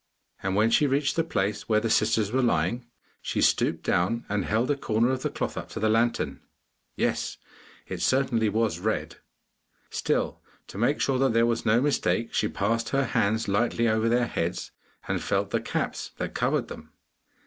And 0.41 0.55
when 0.55 0.71
she 0.71 0.87
reached 0.87 1.15
the 1.15 1.23
place 1.23 1.69
where 1.69 1.79
the 1.79 1.87
sisters 1.91 2.31
were 2.31 2.41
lying, 2.41 2.87
she 3.21 3.39
stooped 3.39 3.83
down 3.83 4.25
and 4.29 4.45
held 4.45 4.71
a 4.71 4.75
corner 4.75 5.11
of 5.11 5.21
the 5.21 5.29
cloth 5.29 5.57
up 5.57 5.69
to 5.73 5.79
the 5.79 5.89
lantern. 5.89 6.41
Yes! 6.95 7.37
it 7.85 8.01
certainly 8.01 8.49
was 8.49 8.79
red! 8.79 9.17
Still, 9.91 10.41
to 10.69 10.79
make 10.79 10.99
sure 10.99 11.19
that 11.19 11.33
there 11.33 11.45
was 11.45 11.67
no 11.67 11.81
mistake, 11.81 12.33
she 12.33 12.47
passed 12.47 12.89
her 12.89 13.05
hands 13.05 13.47
lightly 13.47 13.87
over 13.87 14.09
their 14.09 14.25
heads, 14.25 14.71
and 15.07 15.21
felt 15.21 15.51
the 15.51 15.61
caps 15.61 16.09
that 16.17 16.33
covered 16.33 16.67
them. 16.67 16.89